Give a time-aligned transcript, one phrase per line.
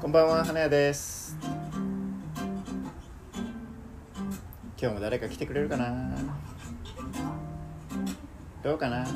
[0.00, 1.36] こんばんは花屋です。
[4.80, 6.10] 今日も誰か来てくれるかな？
[8.62, 9.06] どうかな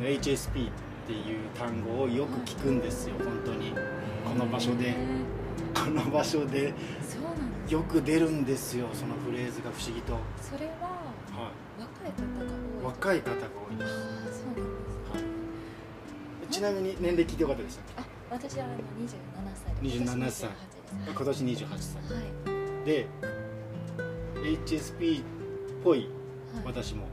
[0.00, 0.72] ？HSP っ
[1.06, 3.72] ていう単語をよく聞くんですよ本当に。
[3.72, 4.88] この場所で。
[4.90, 4.96] へ
[5.74, 6.74] この場所で
[7.68, 11.00] よく出るんですよそのフレーズが不思議と、はそれは
[11.78, 12.82] 若い方が多い。
[12.82, 14.44] い、若い方が多いです、
[16.50, 19.20] ちなみに年齢聞いてよかったですあ私はあの27
[19.54, 20.50] 歳で27歳。
[21.06, 22.86] 今今年28歳年28ですはい。
[22.86, 23.06] で
[24.66, 25.24] HSP っ
[25.82, 27.06] ぽいはい、はい、私も、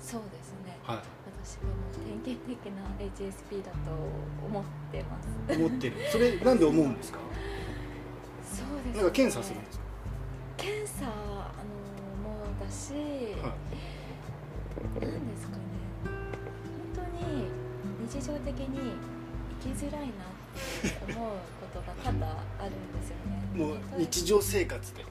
[0.00, 0.78] そうですね。
[0.82, 1.02] は
[1.44, 1.87] 私はもう
[2.28, 3.78] 典型的な HSP だと
[4.46, 5.52] 思ってます。
[5.52, 5.96] い、思ってる。
[6.10, 7.18] それなんで思うんですか？
[8.44, 9.84] そうです、ね、なんか検査するんですか、
[10.56, 11.12] 検査あの
[12.28, 12.92] もうだし、
[13.40, 13.54] は
[15.00, 15.62] なんですかね。
[16.04, 16.12] 本
[16.94, 17.48] 当に
[18.08, 18.92] 日常的に
[19.62, 20.10] 生きづらいなっ
[21.06, 21.30] て思う
[21.60, 22.26] ことが多々
[22.58, 23.32] あるんですよね。
[23.54, 25.08] い、もう日常生活で、は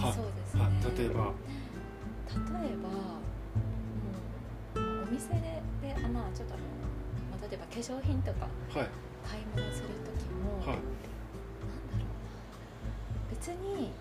[0.00, 0.12] い、はい。
[0.12, 1.32] そうですね、はい、例えば。
[2.28, 2.88] 例えば
[5.18, 6.62] 店でであまあちょっとあの、
[7.34, 8.88] まあ、例えば化粧品とかはい。
[9.26, 10.78] 買い物する時も、はい。
[10.78, 12.06] なんだろうな。
[13.34, 13.92] 別に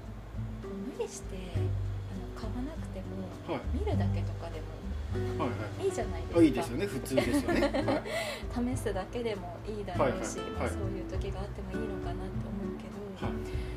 [0.61, 3.61] 無理してあの買わなくてもはい。
[3.73, 4.77] 見るだけとかでも
[5.41, 5.89] はいはいい。
[5.89, 6.39] いじゃないですか。
[6.39, 6.85] あいいですよね。
[6.85, 13.76] 普通ですよね、 はい、試すだけでもいいだろうし、はいはいはいまあ、そういう時があってもいいのかなって思うけど、はい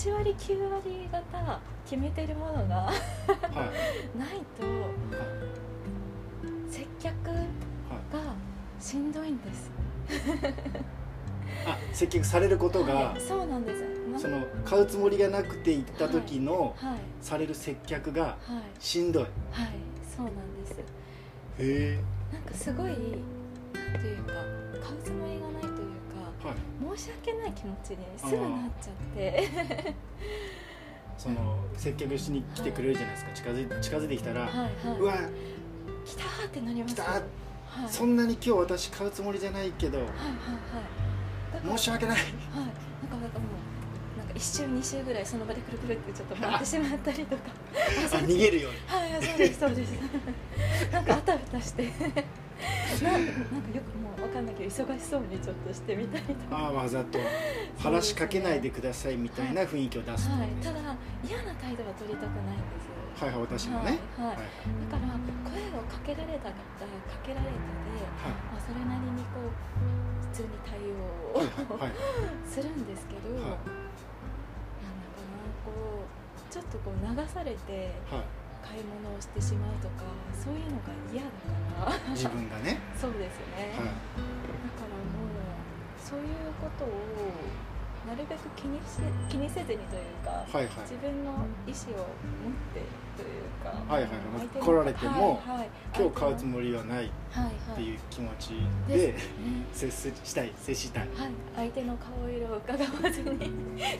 [0.00, 4.18] 8割9割方決めてるものがはい。
[4.18, 4.64] ないと
[6.70, 7.34] 接客が
[8.80, 9.70] しんどいんです。
[11.66, 13.20] あ接客されることがはい。
[13.20, 13.82] そうなんです。
[14.10, 17.00] なその買うつもりがなくて行った時のはい。
[17.20, 18.82] される接客がはい。
[18.82, 19.24] しんどい。
[19.24, 19.68] へはい。
[20.16, 20.80] そうなんです。
[21.58, 21.98] え。
[22.32, 24.32] なんかすごいなんていうか
[24.82, 25.79] 買うつもりがないと
[26.44, 26.96] はい。
[26.98, 29.94] 申し訳ない気持ちにすぐなっちゃって。
[31.18, 33.32] その接客しに来てくれるじゃないですか。
[33.34, 34.98] 近づい近づいてきたら、はいはい。
[34.98, 35.14] うわ
[36.04, 37.22] 来たーってなります来たはい。
[37.88, 40.16] そんなに今日私買うつもりじゃないけどはいはい
[41.62, 41.78] はい。
[41.78, 42.16] 申し訳ない。
[42.16, 42.26] はい。
[42.26, 42.36] なんか
[43.16, 43.44] なんかも
[44.16, 47.42] うなんか一周二周ぐらいその場でくるくるってちょっと回ってしまったりとか。
[47.76, 48.78] あ逃げるように。
[48.86, 49.92] はいはいそうですそうです。
[50.90, 51.82] なんかあたふたして。
[51.84, 53.32] な なんか
[53.76, 53.99] よく
[54.30, 56.34] かんないけど忙しそうにちょっとしてみたりと。
[56.48, 57.18] かああわざと。
[57.78, 60.50] 話しかけないでくださいみたいな雰囲気を出すと、はい。
[60.62, 60.78] ただ
[61.24, 63.98] 嫌な態度は取りたくないんですはいはい私もね。
[64.16, 64.26] はい。
[64.26, 64.36] はい。
[64.36, 64.46] はい
[64.90, 65.12] だから
[65.50, 67.58] 声をかけられたらかけられたで、
[68.52, 69.50] まあ、それなりにこう
[70.30, 71.92] 普通に対応を、はいはい。
[72.46, 73.42] するんですけど、はい。
[73.42, 78.24] なんだかなこうちょっとこう流されてはい
[78.62, 82.10] 買い物をしてしまうとかそういうのが嫌だから。
[82.14, 83.92] 自分がね、 そうですね、はい、だ
[84.76, 85.40] からもう
[85.98, 86.26] そういう
[86.60, 86.88] ことを
[88.06, 88.98] なるべく気にし
[89.28, 90.66] 気にせずにというか、はいはい。
[90.82, 91.32] 自分の
[91.66, 92.82] 意思を持って
[93.16, 94.10] というか、はいはい
[94.58, 97.74] 来られてもはいはい、今日買うつりもりはないっはいはい。
[97.76, 98.52] ていう気持ち
[98.88, 99.66] でですね。
[99.72, 101.08] 接すしたい接したい。
[101.14, 103.52] はい、相手の顔色を伺わずに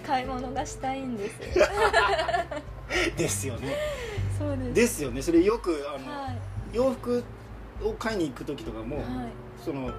[0.05, 1.39] 買い物がしたいんです。
[3.17, 3.77] ですよね
[4.41, 4.75] そうです。
[4.75, 5.21] ですよね。
[5.23, 6.39] それよくあの、はい。
[6.73, 7.23] 洋服
[7.83, 9.07] を買いに行く時とかも、はい。
[9.63, 9.93] その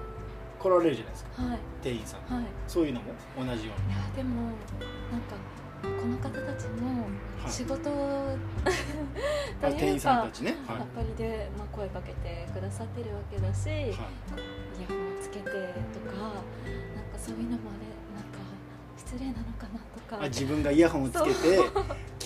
[0.58, 1.42] 来られるじゃないですか。
[1.42, 1.58] はい。
[1.82, 2.34] 店員さん。
[2.34, 2.44] はい。
[2.44, 3.06] いそういうのも
[3.38, 3.66] 同じように。
[3.66, 3.72] や
[4.16, 5.36] でもなんか
[5.82, 7.02] この方たちも
[7.42, 7.50] はい。
[7.50, 10.56] 仕事、 あという店員さんかたちね。
[10.66, 10.78] はい。
[10.78, 13.88] やっぱりで、まあ、声かけてくださってるわけだし、イはい。
[13.88, 13.94] ヤ
[14.88, 18.38] ホンつけてとかなんかそういうのもあれなんか
[18.96, 20.24] 失礼なのかなとか。
[20.24, 21.58] あ自分がイヤホンをつけて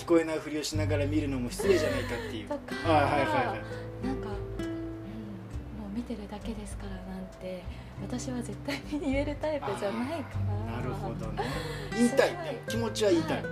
[0.07, 2.47] こえないふりをしながら見るのも失礼じゃないかっていう。
[2.49, 2.61] とか。
[2.85, 3.57] あはいはいは
[4.03, 4.07] い。
[4.07, 7.61] なんか、うん、もう見てるだけですからなんて
[8.01, 10.77] 私は絶対に言えるタイプじゃないから。
[10.77, 11.43] なるほどね。
[11.93, 12.35] 言いたい
[12.69, 13.45] 気持ちは言いたい、はい。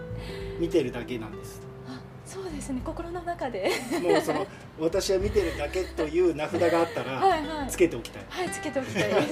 [0.59, 1.61] 見てるだけなんです。
[1.87, 2.81] あそうですね。
[2.85, 3.69] 心の中で。
[4.01, 4.47] もうその
[4.79, 7.69] 私は見てるだけという名札があったらはいはい。
[7.69, 8.23] つけておきたい。
[8.29, 9.27] はいつけておきたいです。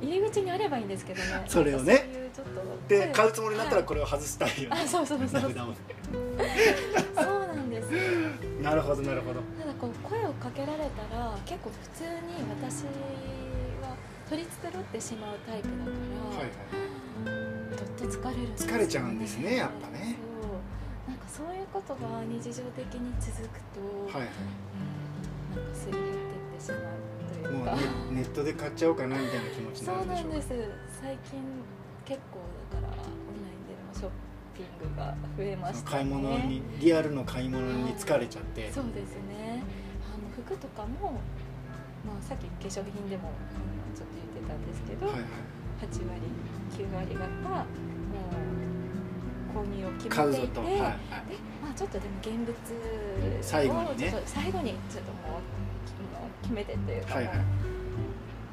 [0.00, 1.42] 入り口にあればいいんですけどね。
[1.46, 2.07] それをね
[2.38, 5.28] ちょっとで買うつもりになったらはいこれを外したいよね、あそうそうそう。
[5.34, 5.64] そうそうな
[7.54, 7.90] んです。
[8.62, 9.40] なるほどなるほど。
[9.58, 12.10] ただこう声をかけられたら結構普通に
[12.48, 12.84] 私
[13.82, 13.96] は
[14.30, 15.90] 取り繕ってしまうタイプだか
[16.30, 16.50] ら、はい
[17.70, 20.14] どっと疲れるんですよ疲れちゃうんですねやっぱね。
[20.40, 20.52] そう。
[21.10, 23.80] なんかそういうことが日常的に続くと、
[24.16, 24.28] はいはい。
[25.56, 26.16] うんなんかすり減ってっ
[26.58, 26.78] てしまう
[27.32, 27.50] というか。
[27.50, 27.74] もうか
[28.10, 30.48] ネネットで買っちゃおうかなみたいな気持ちにそなるでしょううんなんです。
[31.02, 31.42] 最近
[32.08, 32.40] 結構
[32.72, 34.10] だからオンラインでのショッ
[34.56, 35.92] ピングが増えましたね。
[35.92, 39.62] 買い物にリアルの買い物に疲れちゃって、そうですね。
[40.08, 41.20] あの服とかも、
[42.08, 45.28] まあ、さっき化粧品でもうんちょっと言ってたんですけど、はいはい。
[45.84, 46.24] 8割
[46.72, 47.66] 9割方も
[49.52, 50.88] う購入を決めていて、はいはい、で
[51.62, 52.54] まあ、ちょっとでも現物を
[53.42, 57.36] 最後にねちょっと最後にちょっともう決めてというか、はいはい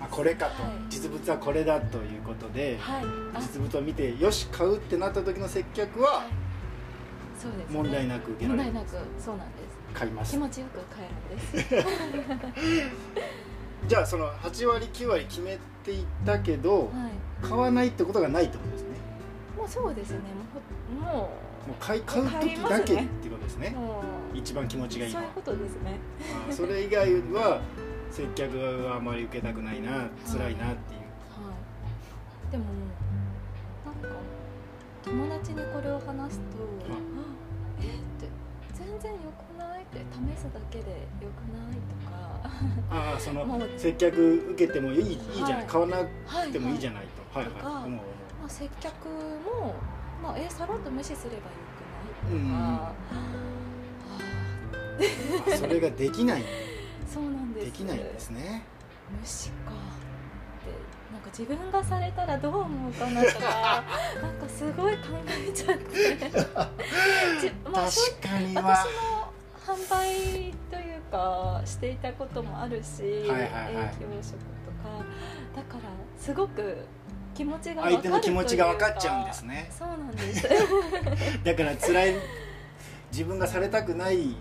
[0.05, 0.71] あこれかと、はい。
[0.89, 3.05] 実物はこれだということで、はい。
[3.33, 3.39] あ。
[3.39, 6.25] 実物を見てよし買うってなった時の接客ははい。
[7.37, 8.63] そうです、ね、問題なく受けられる。
[8.65, 9.61] 問題なくそうなんです。
[9.93, 10.31] 買います。
[10.31, 11.43] 気持ちよく買えるんで
[11.81, 11.85] す。
[13.87, 16.89] じゃあその8割9割決めていったけど、はい。
[17.45, 18.87] 買わないってことがないってことですね。
[19.57, 20.19] もうそうですね。
[20.19, 20.25] も
[21.05, 21.29] うほも
[21.67, 23.73] もう買い買う時だけってことですね。
[23.75, 24.03] うも
[24.33, 25.99] う一番気持ちがいいそういうことですね。
[26.49, 27.61] あそれ以外は
[28.15, 31.01] 接客はあまり受けたくないな辛いなっていう。
[31.35, 31.51] は
[32.47, 32.51] い。
[32.51, 32.63] でも
[33.83, 34.07] なんか
[35.03, 37.01] 友達にこれを話すと「はい。
[37.01, 37.03] あ
[37.81, 37.87] えっ?」
[38.23, 38.29] て
[38.73, 39.99] 「全然よくない?」って
[40.33, 40.95] 試すだけでよ
[41.35, 42.15] くないとか。
[42.89, 43.45] ああその
[43.75, 45.65] 接客受けてもいいいいじゃない、はい。
[45.67, 46.03] 買わなは
[46.45, 47.39] いくてもいいじゃないと。
[47.39, 47.99] はいとかはい思う思う
[48.39, 49.75] まあ、接客も、
[50.21, 51.41] まあ、えさらっと無視すればよ
[51.75, 51.81] く
[52.31, 53.23] ないうんとか、はあ
[55.53, 56.43] あそれができない
[57.11, 57.65] そうなんです。
[57.65, 58.63] できないんですね。
[59.19, 59.71] 無視か。
[59.71, 59.73] っ
[60.63, 63.83] てなんか自分がされたらどう思うかなとか
[64.21, 66.17] なんかすごい考えちゃって。
[67.39, 68.61] じまあ正確かには。
[68.63, 73.41] 私も販売というかしていたこともあるし、はいはいはい。
[73.41, 73.45] 営
[74.01, 75.03] 業職とか。
[75.55, 76.85] だからすごく
[77.33, 79.69] 気持ちが相手の気持ちが分かっちゃうんですね。
[79.71, 80.43] そうなんです。
[81.43, 82.15] だから辛い。
[83.11, 84.35] 自分がされたくないはい。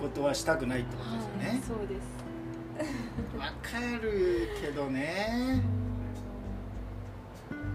[0.00, 1.60] ことはしたくないってことね。
[1.66, 2.28] そうです。
[3.38, 5.62] わかるけどね。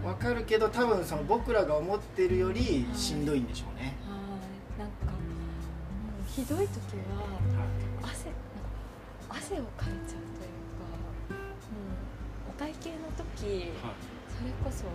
[0.04, 3.96] わかるけど多分その僕らが思ってるよりしんどいんでしょうね。
[4.06, 4.16] は
[4.76, 4.78] い。
[4.78, 5.18] なんかも
[6.20, 7.24] うひどい時は
[8.02, 8.30] 汗
[9.28, 10.84] 汗をかいちゃうというか
[11.32, 13.96] もうお会計の時はい。
[14.28, 14.90] それこそ、ま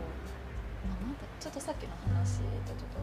[0.94, 3.01] あ、なんだちょっとさっきの話とちょっと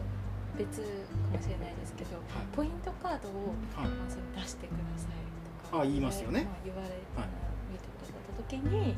[0.57, 0.87] 別か
[1.35, 2.23] もしれないですけど、はい。
[2.55, 3.89] ポイントカードを、はい。
[3.91, 5.26] まあ、それ出してください
[5.71, 6.43] あ言いますよね。
[6.43, 8.95] まあ、言われ、てくださった時に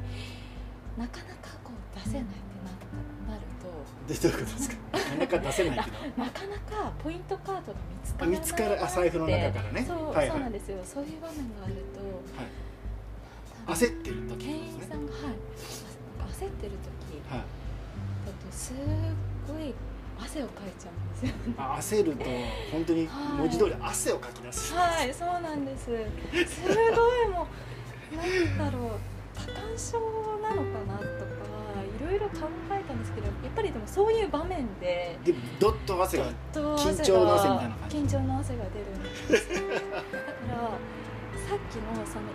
[0.97, 2.31] なかなかこう出せないって
[2.63, 2.73] なっ
[3.27, 4.13] たなると。
[4.13, 4.75] でどういうことですか？
[5.17, 9.85] なかなか出せないけどなかなかポイントカードが見つからあない見つかるあ財布の中からね。
[9.87, 10.29] そう,、はいはい。
[10.29, 10.77] そうなんですよ。
[10.83, 11.99] そういう場面があると。
[12.39, 13.77] はい。
[13.77, 15.33] 焦ってる時店員さんが、はい、
[16.33, 16.71] 焦ってる
[17.05, 17.39] 時はい。
[17.39, 18.75] だとすっ
[19.47, 19.73] ごい
[20.21, 21.53] 汗をかいちゃうんですよ。
[21.57, 22.25] あ焦ると
[22.71, 23.37] 本当にはい。
[23.39, 24.73] 文字通り汗をかき出す。
[24.73, 25.85] はいそうなんです。
[25.85, 25.93] すご
[27.23, 27.47] いも
[28.13, 28.91] うなんだろう
[29.35, 29.99] 多感症
[30.41, 31.09] なのかなとか
[31.83, 37.97] いろいろ考えたんですけどやっぱりでもそういう場面ででどっと汗がと緊張の汗みたいな感じ。
[37.97, 40.69] 緊張の汗が出るんですよだから
[41.47, 42.25] さっきのその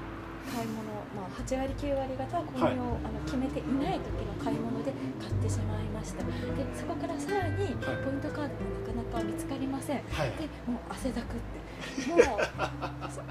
[0.53, 6.23] 買い物、まあ、8割9割方は購入を、はいあの決めていない時の買い物で買ってしまいました。
[6.25, 6.31] で
[6.75, 8.03] そこからさらにポはい。
[8.03, 8.55] イントカード
[8.93, 10.03] がなかなか見つかりません。
[10.11, 10.31] はい。
[10.37, 12.11] でもう汗だくって。
[12.11, 12.21] もう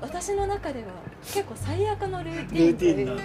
[0.01, 0.87] 私の中では
[1.23, 3.23] 結構最悪のルーティンというか。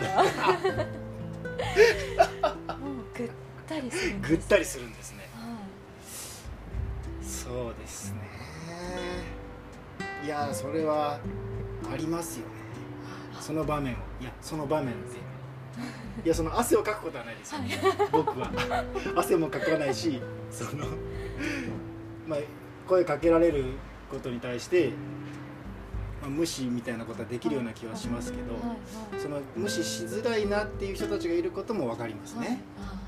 [2.79, 3.31] もうぐっ
[3.67, 4.31] たりするんです。
[4.37, 5.29] ぐったりするんですね。
[5.35, 7.27] はい。
[7.27, 8.19] そうですね。
[10.25, 11.19] いやそれは
[11.91, 12.58] ありますよね
[13.49, 13.97] その場面を。
[14.21, 14.93] いやその場面で。
[16.23, 17.61] いやその汗をかくことはないですよ、
[18.13, 18.51] 僕は。
[19.17, 20.85] 汗もかかないしその
[22.27, 22.41] まあ
[22.87, 23.65] 声かけられる
[24.11, 24.91] ことに対して、
[26.21, 28.55] まあ、無視みたいなことはできるような気はしますけど、
[29.19, 32.99] その無視しづらいなっていう人たちがいることも分かりますね、あ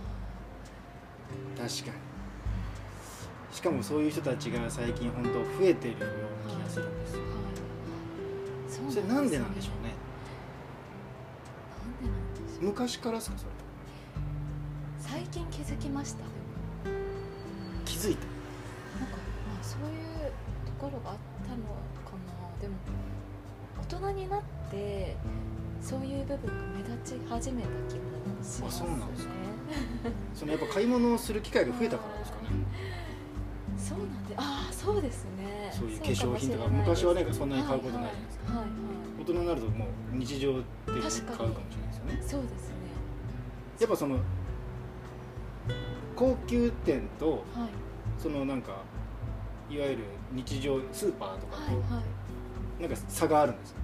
[1.59, 1.93] 確かに。
[3.53, 5.99] しかもそういう人たちが最近本当増えてるよ
[6.47, 7.21] うな気がするんですよ。
[8.91, 9.91] それなんでなんでしょうね
[11.81, 13.51] なんでなんでしょう昔からですかそれ。
[14.99, 16.25] 最近気づきました？
[17.85, 18.27] 気づいた
[19.01, 19.85] なんかまあそうい
[20.29, 20.33] う
[20.67, 21.17] ところがあっ
[21.49, 22.61] たのかな。
[22.61, 22.75] でも
[23.83, 25.17] 大人になって
[25.81, 28.01] そういう部分が目立ち始めた気も
[28.45, 28.67] しますね。
[28.69, 29.33] あそうなんですか。
[30.35, 32.49] そのやっぱ買い物をする機会が増えたからですかね
[33.91, 35.73] そうなんでああそうですね。
[35.75, 38.71] そういう化粧品とか昔はねそんなに買うことないじゃないですかはいはい
[39.21, 40.53] 大人になるともう日常
[40.87, 41.59] 的に買うかもしれないで
[41.93, 42.23] すよね。
[42.23, 42.75] そうですね。
[43.81, 44.19] やっぱその
[46.15, 47.41] 高級店とはい。
[48.19, 48.83] そのなんか
[49.71, 51.85] いわゆる日常スーパーとかはいはい。
[52.77, 53.81] となんか差があるんですか？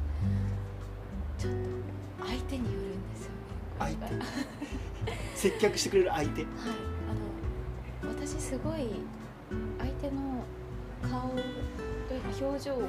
[1.38, 1.58] ちょっと
[2.26, 3.36] 相手によるんですよね
[3.78, 4.14] 相手。
[5.34, 6.42] 接客してくれる相手。
[6.42, 6.50] はい、
[8.02, 8.88] あの私すごい
[9.78, 10.44] 相手の
[11.02, 12.82] 顔というか表情を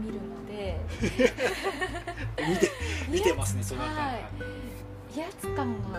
[0.00, 0.80] 見るので、
[2.48, 2.70] 見て
[3.08, 3.88] 見てますねそのは。
[3.88, 4.52] い。
[5.14, 5.98] 威圧感が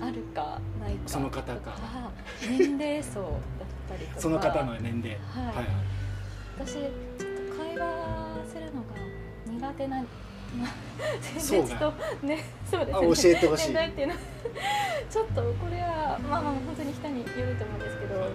[0.00, 1.00] あるかないか。
[1.06, 1.72] その方か。
[1.72, 3.30] と年齢層だっ
[3.88, 4.20] たりとか。
[4.20, 5.18] その方の年齢。
[5.34, 5.46] はい。
[5.46, 5.66] はいはい。
[6.58, 6.86] 私ちょっ
[7.50, 8.94] と会話するのが
[9.46, 10.04] 苦手な、
[10.58, 11.92] まあ、そうが先日と
[12.26, 13.66] ねそうですあね教えてほしい。
[13.66, 14.20] 年代っていうのは
[15.10, 18.30] ちょっとこれはまあまあ本当に人によると思うんですけど、はい。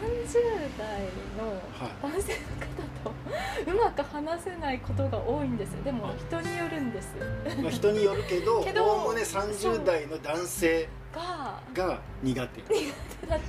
[0.00, 1.02] 30代
[1.38, 1.90] のはい。
[2.02, 5.82] 男性の方とうまく話せないことが多いんですよ。
[5.84, 7.14] でもあ人によるんです。
[7.62, 12.62] まあ人によるけど けどおおむね30代の男性がが苦手
[13.26, 13.40] だっ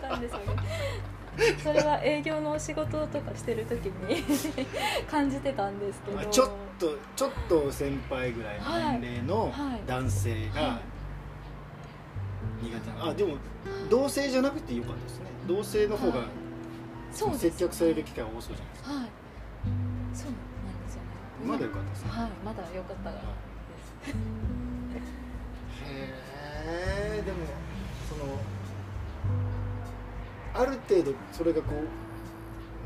[0.00, 0.44] たんですよね
[1.62, 4.24] それは営業のお仕事とかしてる時に
[5.10, 6.16] 感じてたんですけど。
[6.16, 9.80] まあちょっとちょっと先輩ぐらいの年齢のはい。
[9.86, 10.80] 男性がは
[12.62, 13.06] 苦手な。
[13.10, 13.36] あでも
[13.90, 15.26] 同性じゃなくてよかったですね。
[15.46, 16.28] 同性の方がはい。
[17.12, 18.90] そう接客される機会が多そうじゃないですか。
[18.90, 19.08] はい。
[20.14, 21.08] そうなんですよね。
[21.46, 22.10] まだよかったですね。
[22.10, 22.30] はい。
[22.44, 23.22] まだ良かったです。
[25.90, 27.38] へえでも
[30.58, 31.72] ある程度それがこ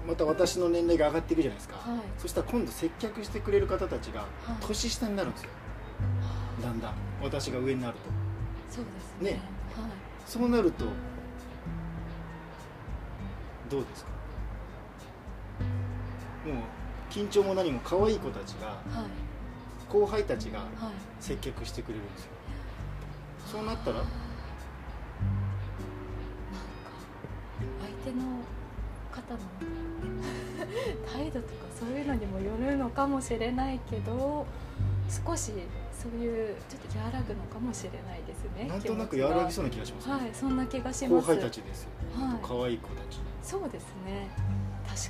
[0.04, 2.00] うまた私の年齢が上がっていくじゃないですか、はい。
[2.18, 4.28] そしたら今度接客してくれる方たちがはい。
[4.60, 5.50] 年下になるんですよ。
[6.62, 6.94] だんだん。
[7.22, 8.00] 私が上になると。
[8.76, 9.30] そうですね。
[9.32, 9.40] ね。
[9.74, 9.90] はい。
[10.26, 10.84] そうなると
[13.70, 14.10] どうですか？
[16.46, 16.56] もう
[17.10, 18.78] 緊張も何も可愛い子たちがはい。
[19.88, 20.68] 後輩たちがはい。
[21.20, 22.30] 接客してくれるんですよ。
[23.46, 24.02] そうなったら
[28.04, 28.16] 手の
[29.12, 29.40] 方の
[31.12, 34.46] 態度とかそういうのにもよるのかもしれないけど
[35.26, 35.52] 少し
[35.92, 41.26] そういうちょっと和らぐのかもしれないですねなんとなく和らぎそうな気がしますね、はいそんな気がし後ます。
[41.28, 42.38] 輩たちですよ、はい。
[42.42, 43.20] 可愛い子たち。
[43.42, 44.28] そうですね。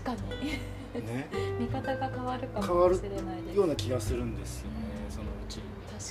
[0.05, 1.07] 確かに。
[1.07, 1.29] ね。
[1.59, 3.57] 見方が変わるかもしれないです。
[3.57, 4.77] ような気がするんですよね
[5.09, 5.61] そのうち。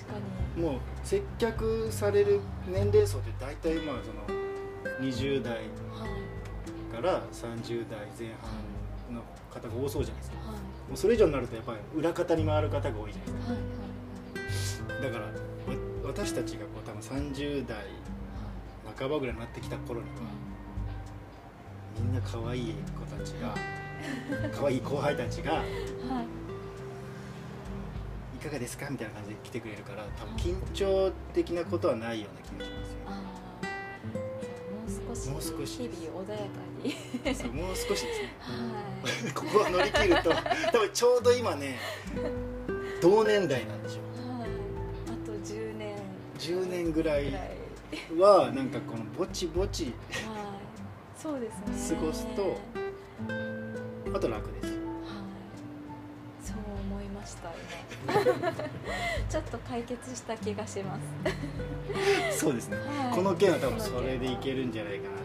[0.04, 0.20] 確か
[0.58, 0.64] に。
[0.64, 4.40] もう接客される年齢層って大体まあその
[5.02, 5.62] 20代はい
[6.92, 10.38] から30代前半の方が多そうじゃないですか。
[10.52, 10.58] はい。
[10.58, 10.62] も
[10.94, 13.54] うそれ以上になるとやっぱり裏方に回る方が多いじゃないですか。
[13.54, 13.72] はいはい
[15.02, 15.32] だからわ
[16.04, 17.78] 私たちがこう多分30代
[18.98, 20.14] 半ばぐらいになってきた頃には
[21.98, 23.56] みんな可愛い子たちが
[24.54, 25.66] 可愛い後輩たちがはい。
[28.44, 32.98] かがですかみたいな感じで来てくれるから多分緊張的なことはないような気がしますよ。
[33.06, 36.50] あーもう少しもう少し日々穏やかに
[37.34, 38.34] そうもう少しですね。
[38.40, 39.32] はい。
[39.34, 40.32] ここは乗り切ると
[40.72, 41.80] 多分ちょうど今ね
[43.02, 44.02] 同年代なんでしょ
[44.36, 44.40] う。
[44.40, 44.50] はい。
[44.50, 45.96] あと10年。
[46.40, 47.32] 10年ぐらい
[48.18, 49.94] はなんかこのぼちぼちはい。
[51.18, 51.98] そうですね。
[51.98, 52.58] 過ごすと
[54.14, 54.68] あと楽です。
[54.68, 56.44] よはい。
[56.44, 57.50] そう思いました
[58.06, 58.52] 今。
[59.30, 60.98] ちょっと解決した気がしま
[62.32, 62.40] す。
[62.40, 62.78] そうですね。
[62.78, 63.16] はい。
[63.16, 65.21] この件は多分それでいけるんじゃないかな